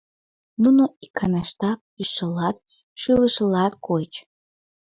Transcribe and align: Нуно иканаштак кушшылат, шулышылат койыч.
Нуно 0.61 0.83
иканаштак 1.05 1.79
кушшылат, 1.93 2.55
шулышылат 3.01 3.73
койыч. 3.85 4.13